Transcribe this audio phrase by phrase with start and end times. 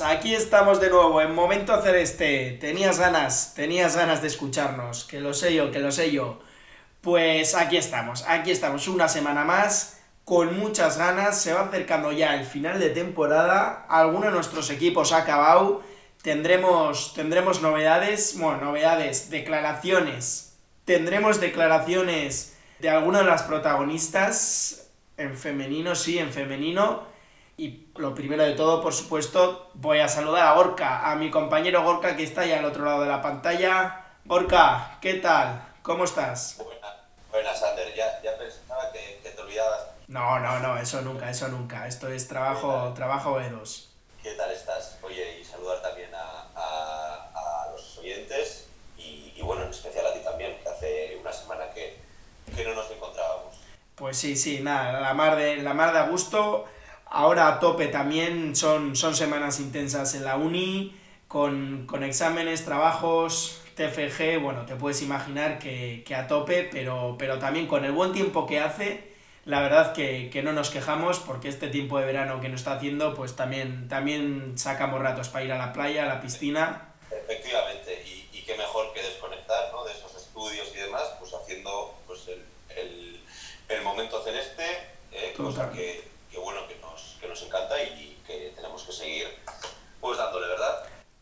[0.00, 2.58] Aquí estamos de nuevo en Momento Celeste.
[2.60, 6.40] Tenías ganas, tenías ganas de escucharnos, que lo sé yo, que lo sé yo.
[7.00, 8.88] Pues aquí estamos, aquí estamos.
[8.88, 14.26] Una semana más, con muchas ganas, se va acercando ya el final de temporada, alguno
[14.26, 15.82] de nuestros equipos ha acabado,
[16.22, 25.94] tendremos, tendremos novedades, bueno, novedades, declaraciones, tendremos declaraciones de alguna de las protagonistas, en femenino,
[25.94, 27.13] sí, en femenino,
[27.56, 31.84] y lo primero de todo, por supuesto, voy a saludar a Gorka, a mi compañero
[31.84, 34.06] Gorka que está ya al otro lado de la pantalla.
[34.24, 35.64] Gorka, ¿qué tal?
[35.82, 36.56] ¿Cómo estás?
[36.58, 36.94] Buenas,
[37.30, 37.94] buenas Ander.
[37.94, 39.82] Ya, ya pensaba que, que, te olvidabas.
[40.08, 41.86] No, no, no, eso nunca, eso nunca.
[41.86, 43.86] Esto es trabajo, trabajo B2.
[44.22, 44.98] ¿Qué tal estás?
[45.02, 48.66] Oye, y saludar también a, a, a los oyentes
[48.98, 51.98] y, y, bueno, en especial a ti también, que hace una semana que,
[52.56, 53.54] que no nos encontrábamos.
[53.94, 56.66] Pues sí, sí, nada, la mar de, la mar de a gusto.
[57.16, 60.96] Ahora a tope también, son, son semanas intensas en la uni,
[61.28, 67.38] con, con exámenes, trabajos, TFG, bueno, te puedes imaginar que, que, a tope, pero, pero
[67.38, 69.12] también con el buen tiempo que hace,
[69.44, 72.74] la verdad que, que, no nos quejamos porque este tiempo de verano que nos está
[72.74, 76.94] haciendo, pues también, también sacamos ratos para ir a la playa, a la piscina.
[77.12, 79.84] Efectivamente, y, y qué mejor que desconectar ¿no?
[79.84, 82.42] de esos estudios y demás, pues haciendo pues el,
[82.76, 83.20] el,
[83.68, 84.64] el momento celeste,
[85.12, 85.93] eh, cosa que,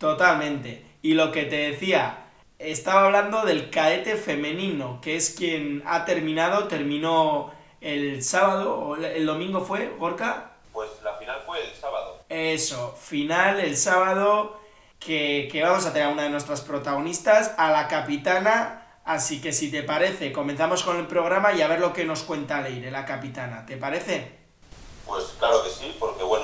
[0.02, 0.84] Totalmente.
[1.00, 2.24] Y lo que te decía,
[2.58, 9.24] estaba hablando del caete femenino, que es quien ha terminado, terminó el sábado, o el
[9.24, 10.54] domingo fue, Gorka.
[10.72, 12.18] Pues la final fue el sábado.
[12.28, 14.58] Eso, final el sábado,
[14.98, 18.98] que, que vamos a tener a una de nuestras protagonistas, a la capitana.
[19.04, 22.24] Así que si te parece, comenzamos con el programa y a ver lo que nos
[22.24, 23.64] cuenta Leire, la capitana.
[23.66, 24.42] ¿Te parece?
[25.06, 26.41] Pues claro que sí, porque bueno,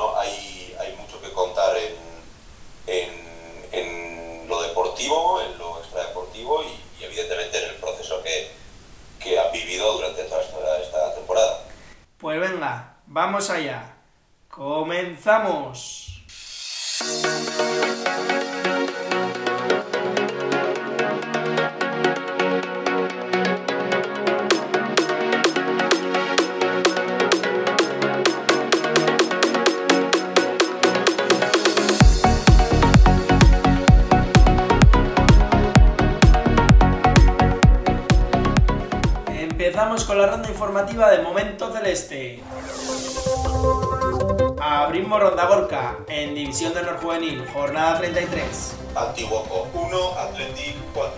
[5.08, 8.50] en lo extradeportivo y, evidentemente en el proceso que,
[9.22, 10.42] que han vivido durante toda
[10.80, 11.64] esta, temporada.
[12.18, 13.94] Pues venga, vamos allá.
[14.50, 15.97] Comenzamos.
[39.98, 42.40] Empezamos con la ronda informativa de Momento Celeste.
[44.60, 48.76] Abrimos ronda Gorka en División de Honor Juvenil, jornada 33.
[48.94, 51.12] Antiguoco 1, Athletic 4.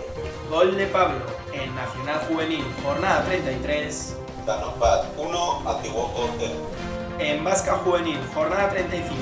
[0.49, 1.19] Gol de Pablo
[1.53, 4.15] en Nacional Juvenil, jornada 33.
[4.47, 6.53] Danopat 1, Antiguoco 0.
[7.19, 9.15] En Vasca Juvenil, jornada 35.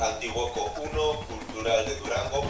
[0.00, 0.92] Antiguoco 1,
[1.28, 2.48] Cultural de Durango 1.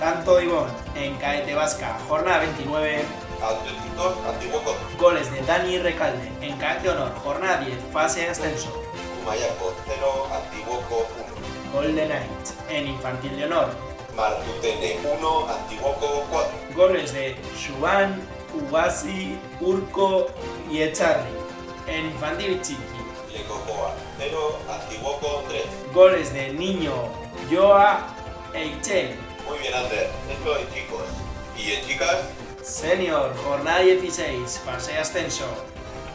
[0.00, 3.04] Tanto Ivón en Caete Vasca, jornada 29.
[3.42, 4.98] Athletic 2, Antiguoco 2.
[4.98, 8.70] Goles de Dani Recalde en Caete Honor, jornada 10, fase ascenso.
[9.20, 11.06] Humayaco 0, Antiguoco
[11.72, 11.72] 1.
[11.72, 13.70] Gol de Knight en Infantil de Honor.
[14.16, 16.52] Martutene 1, Antiguoco 4.
[16.76, 18.20] Goles de Shuan,
[18.54, 20.26] Ugasi, Urco
[20.70, 21.30] y Echarri
[21.86, 22.82] en Infantil Chiqui.
[23.32, 25.64] Lecocoa 0, Antiguoco 3.
[25.92, 26.92] Goles de Niño,
[27.50, 28.06] Joa
[28.54, 29.16] e Ichel.
[29.48, 30.10] Muy bien, Ander.
[30.30, 31.02] Esto en chicos.
[31.56, 32.18] Y en chicas,
[32.62, 35.44] Senior, jornada 16, fase de ascenso.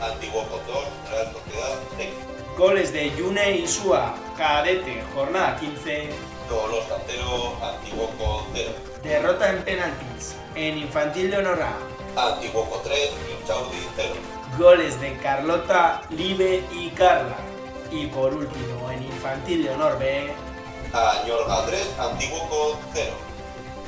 [0.01, 2.09] Antiguoco 2, Real Sociedad 6.
[2.57, 6.09] Goles de Yune Isua, cadete, jornada 15.
[6.47, 8.71] Tolos 0, Antiguoco 0.
[9.03, 12.29] Derrota en penaltis en Infantil de Honor A.
[12.29, 13.11] Antiguoco 3,
[13.41, 14.13] Inchaudi 0.
[14.57, 17.35] Goles de Carlota, Libe y Carla.
[17.91, 20.31] Y por último, en Infantil de Honor B.
[20.93, 23.26] Añorga 3, Antiguoco 0.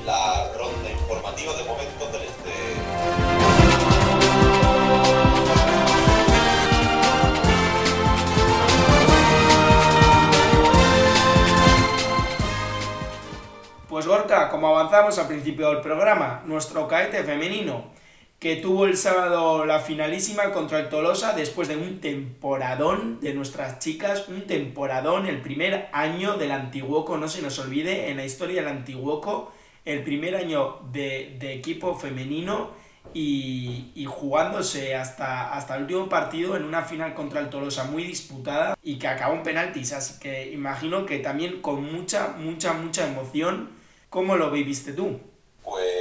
[0.10, 2.50] La ronda informativa de momento del este.
[13.88, 17.84] Pues Gorka, como avanzamos al principio del programa, nuestro caete femenino,
[18.40, 23.78] que tuvo el sábado la finalísima contra el Tolosa después de un temporadón de nuestras
[23.78, 28.64] chicas, un temporadón, el primer año del Antiguoco, no se nos olvide, en la historia
[28.64, 29.52] del Antiguoco,
[29.90, 32.72] el primer año de, equipo femenino
[33.14, 38.04] y, y, jugándose hasta, hasta el último partido en una final contra el Tolosa muy
[38.04, 43.08] disputada y que acabó en penaltis, así que imagino que también con mucha, mucha, mucha
[43.08, 43.70] emoción,
[44.10, 45.20] ¿cómo lo viviste tú?
[45.64, 45.99] Pues,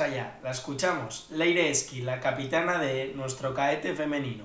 [0.00, 0.38] allá.
[0.42, 1.28] La escuchamos.
[1.30, 4.44] Leire Esqui, la capitana de nuestro caete femenino.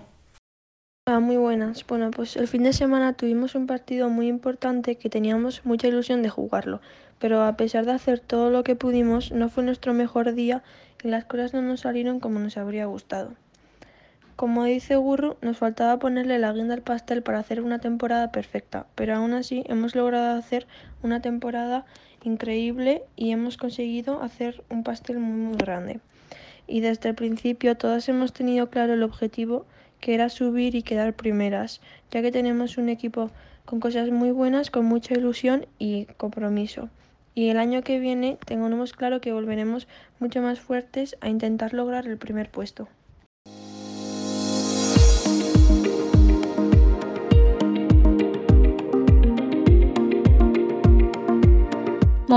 [1.07, 1.85] Hola, muy buenas.
[1.87, 6.21] Bueno, pues el fin de semana tuvimos un partido muy importante que teníamos mucha ilusión
[6.21, 6.81] de jugarlo,
[7.19, 10.63] pero a pesar de hacer todo lo que pudimos, no fue nuestro mejor día
[11.03, 13.33] y las cosas no nos salieron como nos habría gustado.
[14.37, 18.85] Como dice Gurru, nos faltaba ponerle la guinda al pastel para hacer una temporada perfecta,
[18.93, 20.67] pero aún así hemos logrado hacer
[21.01, 21.87] una temporada
[22.23, 26.01] increíble y hemos conseguido hacer un pastel muy muy grande.
[26.67, 29.65] Y desde el principio todas hemos tenido claro el objetivo
[30.01, 31.81] que era subir y quedar primeras,
[32.11, 33.31] ya que tenemos un equipo
[33.65, 36.89] con cosas muy buenas, con mucha ilusión y compromiso.
[37.33, 39.87] Y el año que viene tenemos claro que volveremos
[40.19, 42.87] mucho más fuertes a intentar lograr el primer puesto.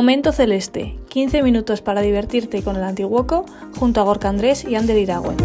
[0.00, 3.44] Momento Celeste, 15 minutos para divertirte con el Antiguoco
[3.78, 5.36] junto a Gorka Andrés y Ander Iragüen.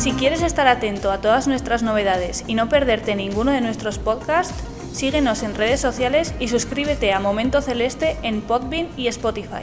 [0.00, 4.64] Si quieres estar atento a todas nuestras novedades y no perderte ninguno de nuestros podcasts,
[4.92, 9.62] síguenos en redes sociales y suscríbete a Momento Celeste en Podbean y Spotify.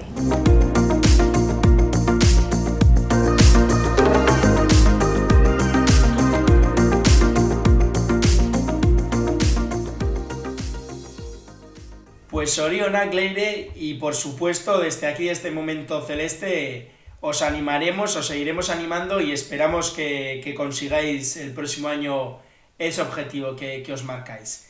[12.46, 13.10] Pues Oriona,
[13.74, 19.90] y por supuesto desde aquí, este momento celeste, os animaremos, os seguiremos animando y esperamos
[19.90, 22.38] que, consigáis el próximo año
[22.78, 24.70] ese objetivo que, os marcáis.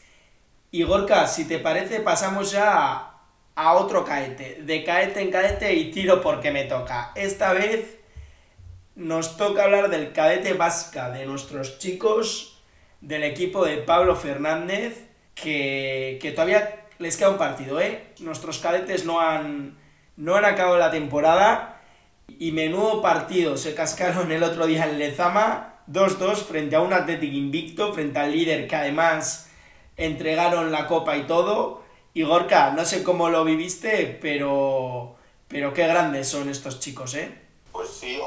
[0.71, 3.11] Y Gorka, si te parece, pasamos ya
[3.53, 7.11] a, otro caete, de caete en caete y tiro porque me toca.
[7.13, 7.97] Esta vez
[8.95, 12.61] nos toca hablar del cadete vasca, de nuestros chicos,
[13.01, 18.13] del equipo de Pablo Fernández, que todavía les queda un partido, ¿eh?
[18.19, 19.77] Nuestros cadetes no han,
[20.17, 21.81] no han acabado la temporada
[22.39, 27.33] y menudo partido se cascaron el otro día en Lezama, 2-2 frente a un Athletic
[27.33, 29.49] invicto, frente al líder que además
[29.97, 31.83] entregaron la copa y todo.
[32.13, 35.15] Y Gorka, no sé cómo lo viviste, pero,
[35.47, 37.41] pero qué grandes son estos chicos, ¿eh?
[37.71, 38.17] Pues sí,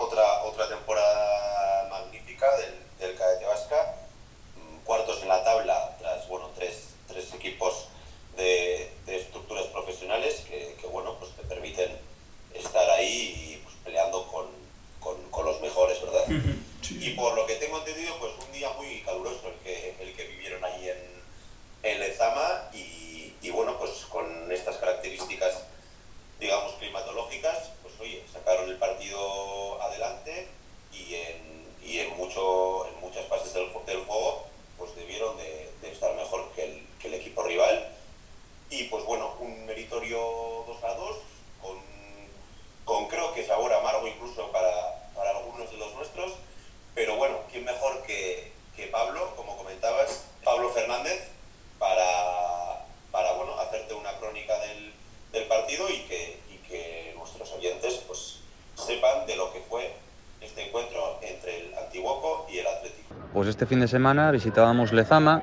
[63.58, 65.42] este fin de semana visitábamos Lezama.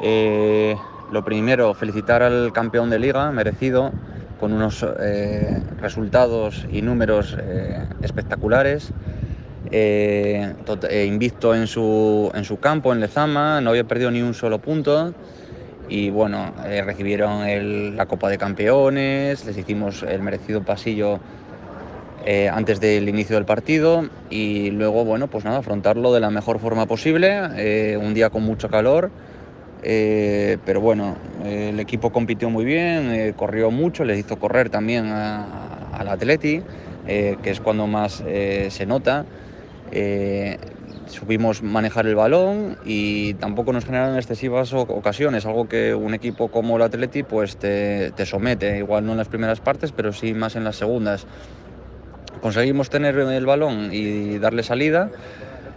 [0.00, 0.76] Eh,
[1.10, 3.90] lo primero, felicitar al campeón de liga, merecido,
[4.38, 8.92] con unos eh, resultados y números eh, espectaculares.
[9.72, 10.54] Eh,
[11.08, 15.12] invicto en su, en su campo, en Lezama, no había perdido ni un solo punto
[15.88, 16.54] y bueno,
[16.84, 21.18] recibieron la Copa de Campeones, les hicimos el merecido pasillo
[22.52, 26.86] antes del inicio del partido y luego, bueno, pues nada, afrontarlo de la mejor forma
[26.86, 29.10] posible, un día con mucho calor
[29.82, 35.06] eh, pero bueno, el equipo compitió muy bien, eh, corrió mucho, les hizo correr también
[35.06, 36.62] al Atleti,
[37.06, 39.24] eh, que es cuando más se nota.
[41.06, 46.76] supimos manejar el balón y tampoco nos generaron excesivas ocasiones, algo que un equipo como
[46.76, 50.56] el Atleti pues te, te somete, igual no en las primeras partes, pero sí más
[50.56, 51.26] en las segundas.
[52.40, 55.10] Conseguimos tener el balón y darle salida.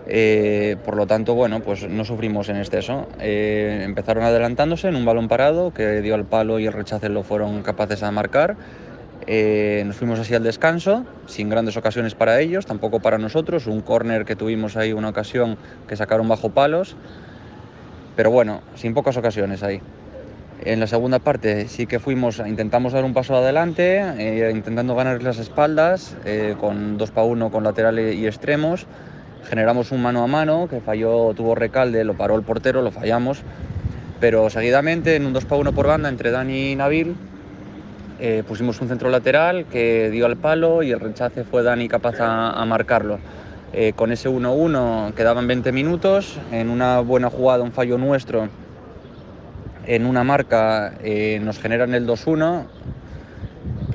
[0.08, 3.08] Eh, por lo tanto, bueno, pues no sufrimos en exceso.
[3.20, 7.24] Eh, empezaron adelantándose en un balón parado que dio al palo y el rechace lo
[7.24, 8.56] fueron capaces de marcar.
[9.26, 13.68] Eh, nos fuimos así al descanso, sin grandes ocasiones para ellos, tampoco para nosotros.
[13.68, 16.96] Un córner que tuvimos ahí, una ocasión que sacaron bajo palos.
[18.16, 19.82] Pero bueno, sin pocas ocasiones ahí.
[20.66, 24.02] En la segunda parte sí que fuimos, intentamos dar un paso adelante,
[24.54, 26.16] intentando ganar las espaldas,
[26.60, 28.86] con 2 para 1 con laterales y extremos.
[29.44, 33.42] Generamos un mano a mano que falló, tuvo recalde, lo paró el portero, lo fallamos,
[34.22, 37.16] pero seguidamente en un 2 para 1 por banda entre Dani y Nabil
[38.22, 42.22] eh, pusimos un centro lateral que dio al palo y el rechace fue Dani capaz
[42.22, 43.20] a, marcarlo.
[43.74, 48.48] Eh, con ese 1-1 quedaban 20 minutos, en una buena jugada, un fallo nuestro,
[49.86, 52.66] en una marca eh, nos generan el 2-1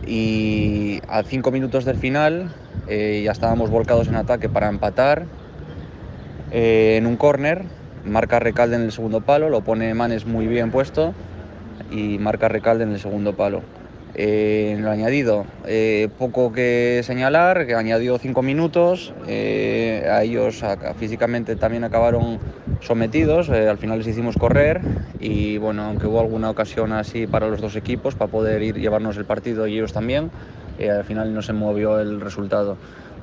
[0.06, 2.52] y a 5 minutos del final
[2.88, 5.26] ya estábamos volcados en ataque para empatar
[6.50, 7.64] eh, en un córner,
[8.04, 11.12] marca Recalde en el segundo palo, lo pone Manes muy bien puesto
[11.90, 13.62] y marca Recalde en el segundo palo.
[14.14, 20.64] Eh, en lo añadido, eh, poco que señalar, que añadió cinco minutos, a ellos
[20.98, 22.38] físicamente también acabaron
[22.80, 24.82] sometidos, al final les hicimos correr
[25.20, 29.16] y bueno, aunque hubo alguna ocasión así para los dos equipos para poder ir llevarnos
[29.16, 30.30] el partido y ellos también,
[30.80, 32.76] al final no se movió el resultado.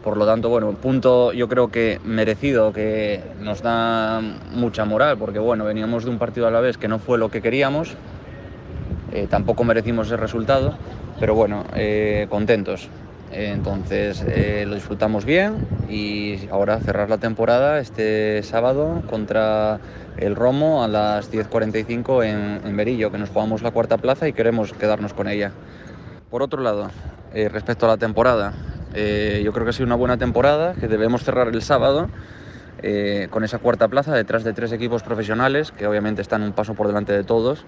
[0.03, 4.21] Por lo tanto, bueno, un punto yo creo que merecido, que nos da
[4.53, 7.29] mucha moral, porque bueno, veníamos de un partido a la vez que no fue lo
[7.29, 7.95] que queríamos,
[9.11, 10.75] eh, tampoco merecimos el resultado,
[11.19, 12.87] pero bueno, eh, contentos.
[13.31, 15.57] Entonces eh, lo disfrutamos bien
[15.89, 19.79] y ahora cerrar la temporada este sábado contra
[20.17, 24.33] el Romo a las 10.45 en, en Berillo, que nos jugamos la cuarta plaza y
[24.33, 25.51] queremos quedarnos con ella.
[26.29, 26.91] Por otro lado,
[27.33, 28.53] respecto a la temporada,
[28.97, 32.07] eh, yo creo que ha sido una buena temporada, que debemos cerrar el sábado
[32.81, 36.75] eh, con esa cuarta plaza detrás de tres equipos profesionales, que obviamente están un paso
[36.75, 37.65] por delante de todos.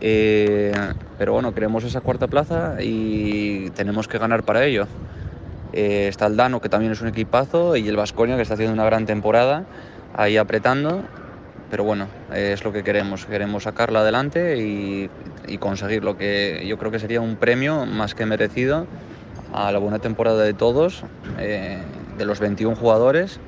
[0.00, 0.72] Eh,
[1.18, 4.86] pero bueno, queremos esa cuarta plaza y tenemos que ganar para ello.
[5.72, 8.84] está el Dano, que también es un equipazo, y el Vasconia, que está haciendo una
[8.84, 9.64] gran temporada,
[10.14, 11.02] ahí apretando.
[11.70, 13.26] Pero bueno, es lo que queremos.
[13.26, 15.10] Queremos sacarla adelante y,
[15.46, 18.86] y conseguir lo que yo creo que sería un premio más que merecido
[19.52, 21.02] a la buena temporada de todos,
[21.38, 21.78] eh,
[22.16, 23.40] de los 21 jugadores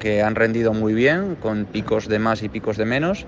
[0.00, 3.26] que han rendido muy bien, con picos de más y picos de menos.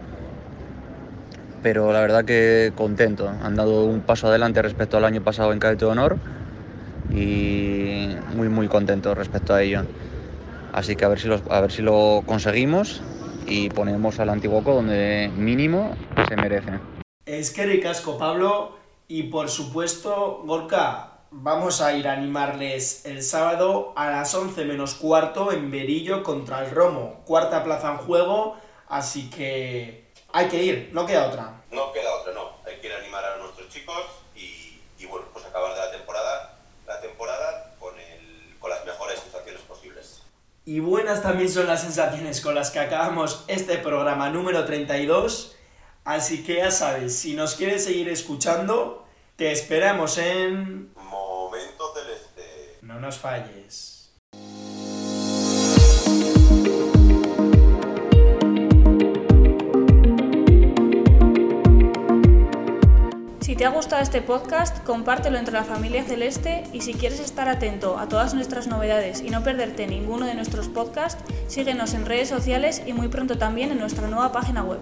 [1.63, 5.59] Pero la verdad que contento, han dado un paso adelante respecto al año pasado en
[5.59, 6.17] Cadete de Honor
[7.11, 9.83] y muy muy contento respecto a ello.
[10.73, 13.03] Así que a ver si, a ver si lo conseguimos
[13.47, 15.97] y ponemos al Antiguoco donde mínimo
[16.29, 16.79] se merece.
[17.27, 18.77] Es que ricasco Pablo
[19.09, 24.95] y por supuesto Gorka, vamos a ir a animarles el sábado a las 11 menos
[24.95, 27.23] cuarto en Berillo contra el Romo.
[27.25, 28.57] Cuarta plaza en juego,
[28.89, 31.63] así que hay que ir, no queda otra.
[31.71, 32.57] No queda otra, no.
[32.67, 34.05] Hay que ir a animar a nuestros chicos
[34.35, 37.95] y, bueno, pues acabar de la temporada, la temporada con,
[38.59, 40.23] con las mejores sensaciones posibles.
[40.65, 45.57] Y buenas también son las sensaciones con las que acabamos este programa número 32.
[46.05, 49.07] Así que ya sabes, si nos quieres seguir escuchando,
[49.37, 50.93] te esperamos en
[52.89, 53.98] no nos falles.
[63.59, 67.99] Te ha gustado este podcast, compártelo entre la familia celeste y si quieres estar atento
[67.99, 72.85] a todas nuestras novedades y no perderte ninguno de nuestros podcasts, síguenos en redes sociales
[72.87, 74.79] y muy pronto también en nuestra nueva página web.